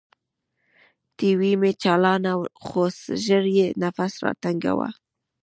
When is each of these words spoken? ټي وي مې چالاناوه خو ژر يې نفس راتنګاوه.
ټي 1.17 1.29
وي 1.39 1.51
مې 1.61 1.71
چالاناوه 1.81 2.47
خو 2.65 2.81
ژر 3.23 3.43
يې 3.57 3.67
نفس 3.83 4.13
راتنګاوه. 4.25 4.89